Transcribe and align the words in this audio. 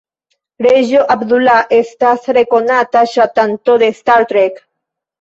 Reĝo 0.65 1.03
Abdullah 1.17 1.59
estas 1.81 2.27
rekonata 2.41 3.07
ŝatanto 3.15 3.81
de 3.87 3.95
"Star 4.03 4.31
Trek". 4.35 4.63